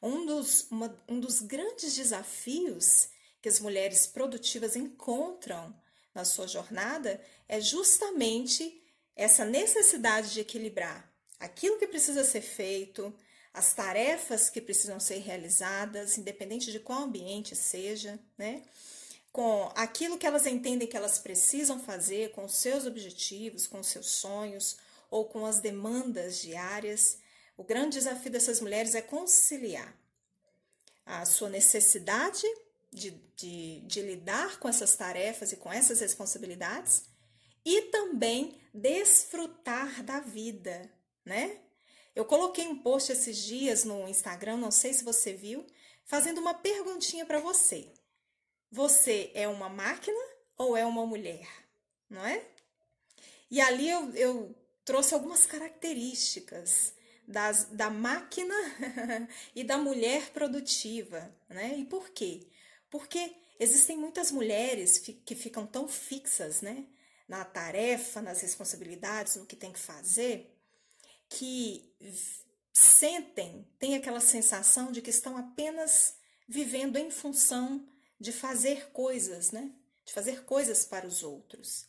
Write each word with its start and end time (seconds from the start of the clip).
Um 0.00 0.26
dos, 0.26 0.66
uma, 0.70 1.02
um 1.08 1.18
dos 1.18 1.40
grandes 1.40 1.94
desafios 1.94 3.08
que 3.40 3.48
as 3.48 3.60
mulheres 3.60 4.06
produtivas 4.06 4.76
encontram 4.76 5.74
na 6.14 6.24
sua 6.24 6.46
jornada 6.46 7.20
é 7.48 7.60
justamente 7.60 8.82
essa 9.14 9.44
necessidade 9.44 10.32
de 10.32 10.40
equilibrar 10.40 11.08
aquilo 11.38 11.78
que 11.78 11.86
precisa 11.86 12.24
ser 12.24 12.40
feito, 12.40 13.14
as 13.52 13.74
tarefas 13.74 14.50
que 14.50 14.60
precisam 14.60 15.00
ser 15.00 15.18
realizadas, 15.18 16.18
independente 16.18 16.70
de 16.70 16.80
qual 16.80 17.02
ambiente 17.02 17.56
seja, 17.56 18.18
né? 18.36 18.62
Com 19.32 19.70
aquilo 19.74 20.18
que 20.18 20.26
elas 20.26 20.46
entendem 20.46 20.88
que 20.88 20.96
elas 20.96 21.18
precisam 21.18 21.78
fazer, 21.78 22.30
com 22.32 22.48
seus 22.48 22.86
objetivos, 22.86 23.66
com 23.66 23.82
seus 23.82 24.06
sonhos 24.06 24.78
ou 25.10 25.26
com 25.26 25.46
as 25.46 25.60
demandas 25.60 26.40
diárias. 26.40 27.18
O 27.58 27.64
grande 27.64 27.98
desafio 27.98 28.30
dessas 28.30 28.60
mulheres 28.60 28.94
é 28.94 29.02
conciliar 29.02 29.92
a 31.04 31.24
sua 31.24 31.48
necessidade 31.48 32.46
de, 32.92 33.10
de, 33.34 33.80
de 33.80 34.00
lidar 34.00 34.60
com 34.60 34.68
essas 34.68 34.94
tarefas 34.94 35.50
e 35.50 35.56
com 35.56 35.72
essas 35.72 35.98
responsabilidades 35.98 37.06
e 37.64 37.82
também 37.90 38.60
desfrutar 38.72 40.04
da 40.04 40.20
vida, 40.20 40.88
né? 41.24 41.58
Eu 42.14 42.24
coloquei 42.24 42.64
um 42.68 42.78
post 42.78 43.10
esses 43.10 43.36
dias 43.38 43.82
no 43.82 44.08
Instagram, 44.08 44.56
não 44.56 44.70
sei 44.70 44.92
se 44.92 45.02
você 45.02 45.32
viu, 45.32 45.66
fazendo 46.04 46.40
uma 46.40 46.54
perguntinha 46.54 47.26
para 47.26 47.40
você. 47.40 47.92
Você 48.70 49.32
é 49.34 49.48
uma 49.48 49.68
máquina 49.68 50.20
ou 50.56 50.76
é 50.76 50.86
uma 50.86 51.04
mulher? 51.04 51.48
Não 52.08 52.24
é? 52.24 52.40
E 53.50 53.60
ali 53.60 53.90
eu, 53.90 54.14
eu 54.14 54.54
trouxe 54.84 55.12
algumas 55.12 55.44
características 55.44 56.96
das, 57.28 57.66
da 57.66 57.90
máquina 57.90 58.54
e 59.54 59.62
da 59.62 59.76
mulher 59.76 60.30
produtiva, 60.30 61.30
né? 61.48 61.76
E 61.76 61.84
por 61.84 62.08
quê? 62.08 62.48
Porque 62.90 63.36
existem 63.60 63.98
muitas 63.98 64.32
mulheres 64.32 64.98
que 64.98 65.34
ficam 65.34 65.66
tão 65.66 65.86
fixas, 65.86 66.62
né? 66.62 66.86
Na 67.28 67.44
tarefa, 67.44 68.22
nas 68.22 68.40
responsabilidades, 68.40 69.36
no 69.36 69.44
que 69.44 69.54
tem 69.54 69.70
que 69.70 69.78
fazer, 69.78 70.50
que 71.28 71.94
sentem, 72.72 73.68
têm 73.78 73.94
aquela 73.94 74.20
sensação 74.20 74.90
de 74.90 75.02
que 75.02 75.10
estão 75.10 75.36
apenas 75.36 76.14
vivendo 76.48 76.96
em 76.96 77.10
função 77.10 77.86
de 78.18 78.32
fazer 78.32 78.90
coisas, 78.90 79.50
né? 79.50 79.70
De 80.06 80.14
fazer 80.14 80.44
coisas 80.44 80.86
para 80.86 81.06
os 81.06 81.22
outros. 81.22 81.86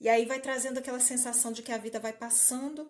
E 0.00 0.08
aí 0.08 0.24
vai 0.26 0.40
trazendo 0.40 0.78
aquela 0.78 1.00
sensação 1.00 1.50
de 1.50 1.62
que 1.62 1.72
a 1.72 1.78
vida 1.78 1.98
vai 1.98 2.12
passando, 2.12 2.88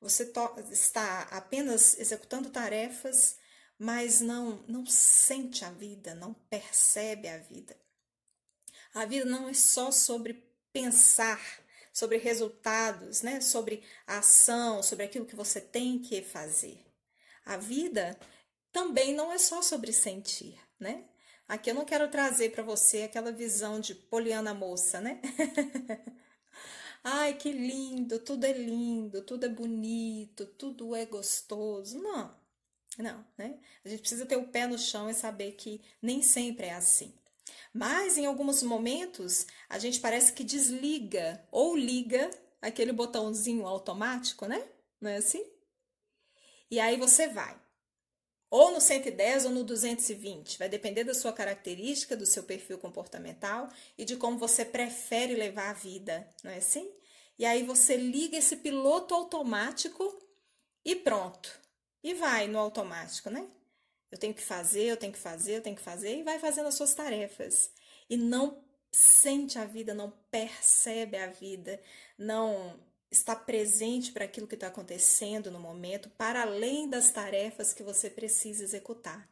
você 0.00 0.30
está 0.70 1.22
apenas 1.30 1.98
executando 1.98 2.50
tarefas, 2.50 3.36
mas 3.78 4.20
não 4.20 4.64
não 4.68 4.86
sente 4.86 5.64
a 5.64 5.70
vida, 5.70 6.14
não 6.14 6.34
percebe 6.34 7.28
a 7.28 7.38
vida. 7.38 7.76
A 8.94 9.04
vida 9.04 9.24
não 9.24 9.48
é 9.48 9.54
só 9.54 9.90
sobre 9.90 10.44
pensar, 10.72 11.40
sobre 11.92 12.18
resultados, 12.18 13.22
né? 13.22 13.40
Sobre 13.40 13.82
ação, 14.06 14.82
sobre 14.82 15.04
aquilo 15.04 15.26
que 15.26 15.36
você 15.36 15.60
tem 15.60 15.98
que 15.98 16.22
fazer. 16.22 16.84
A 17.44 17.56
vida 17.56 18.18
também 18.72 19.14
não 19.14 19.32
é 19.32 19.38
só 19.38 19.62
sobre 19.62 19.92
sentir, 19.92 20.58
né? 20.78 21.04
Aqui 21.48 21.70
eu 21.70 21.74
não 21.74 21.84
quero 21.84 22.08
trazer 22.08 22.52
para 22.52 22.62
você 22.62 23.02
aquela 23.02 23.32
visão 23.32 23.80
de 23.80 23.94
Poliana 23.94 24.52
moça, 24.52 25.00
né? 25.00 25.20
Ai, 27.10 27.34
que 27.34 27.50
lindo, 27.50 28.18
tudo 28.18 28.44
é 28.44 28.52
lindo, 28.52 29.22
tudo 29.22 29.46
é 29.46 29.48
bonito, 29.48 30.44
tudo 30.44 30.94
é 30.94 31.06
gostoso. 31.06 31.98
Não, 31.98 32.36
não, 32.98 33.24
né? 33.36 33.58
A 33.82 33.88
gente 33.88 34.00
precisa 34.00 34.26
ter 34.26 34.36
o 34.36 34.48
pé 34.48 34.66
no 34.66 34.78
chão 34.78 35.08
e 35.08 35.14
saber 35.14 35.52
que 35.52 35.80
nem 36.02 36.20
sempre 36.20 36.66
é 36.66 36.74
assim. 36.74 37.14
Mas 37.72 38.18
em 38.18 38.26
alguns 38.26 38.62
momentos 38.62 39.46
a 39.70 39.78
gente 39.78 40.00
parece 40.00 40.34
que 40.34 40.44
desliga 40.44 41.42
ou 41.50 41.74
liga 41.74 42.30
aquele 42.60 42.92
botãozinho 42.92 43.66
automático, 43.66 44.44
né? 44.46 44.68
Não 45.00 45.10
é 45.10 45.16
assim? 45.16 45.42
E 46.70 46.78
aí 46.78 46.98
você 46.98 47.26
vai 47.28 47.58
ou 48.50 48.70
no 48.70 48.80
110 48.80 49.44
ou 49.44 49.50
no 49.50 49.62
220, 49.64 50.58
vai 50.58 50.68
depender 50.68 51.04
da 51.04 51.14
sua 51.14 51.32
característica, 51.32 52.16
do 52.16 52.24
seu 52.26 52.42
perfil 52.42 52.78
comportamental 52.78 53.68
e 53.96 54.04
de 54.04 54.16
como 54.16 54.38
você 54.38 54.64
prefere 54.64 55.34
levar 55.34 55.70
a 55.70 55.74
vida, 55.74 56.26
não 56.42 56.50
é 56.50 56.56
assim? 56.56 56.90
E 57.38 57.44
aí 57.44 57.62
você 57.62 57.96
liga 57.96 58.36
esse 58.36 58.56
piloto 58.56 59.14
automático 59.14 60.18
e 60.84 60.96
pronto. 60.96 61.48
E 62.02 62.14
vai 62.14 62.48
no 62.48 62.58
automático, 62.58 63.30
né? 63.30 63.46
Eu 64.10 64.18
tenho 64.18 64.34
que 64.34 64.42
fazer, 64.42 64.84
eu 64.84 64.96
tenho 64.96 65.12
que 65.12 65.18
fazer, 65.18 65.56
eu 65.56 65.62
tenho 65.62 65.76
que 65.76 65.82
fazer 65.82 66.18
e 66.18 66.22
vai 66.22 66.38
fazendo 66.38 66.66
as 66.66 66.74
suas 66.74 66.94
tarefas. 66.94 67.70
E 68.08 68.16
não 68.16 68.64
sente 68.90 69.58
a 69.58 69.64
vida, 69.64 69.94
não 69.94 70.10
percebe 70.30 71.18
a 71.18 71.28
vida, 71.28 71.80
não 72.16 72.80
está 73.10 73.36
presente 73.36 74.12
para 74.12 74.24
aquilo 74.24 74.46
que 74.46 74.54
está 74.54 74.68
acontecendo 74.68 75.50
no 75.50 75.60
momento, 75.60 76.10
para 76.10 76.42
além 76.42 76.88
das 76.88 77.10
tarefas 77.10 77.72
que 77.72 77.82
você 77.82 78.10
precisa 78.10 78.64
executar. 78.64 79.28